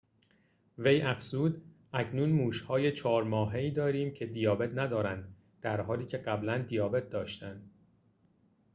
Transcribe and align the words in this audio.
وی 0.77 1.01
افزود 1.01 1.61
اکنون 1.93 2.29
موش‌های 2.29 2.91
۴ 2.91 3.23
ماهه‌ای 3.23 3.71
داریم 3.71 4.13
که 4.13 4.25
دیابت 4.25 4.69
ندارند 4.75 5.35
در 5.61 5.81
حالی 5.81 6.05
که 6.05 6.17
قبلاً 6.17 6.57
دیابت 6.57 7.09
داشتند 7.09 7.71